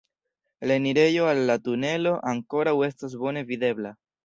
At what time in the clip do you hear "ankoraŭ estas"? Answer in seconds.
2.33-3.17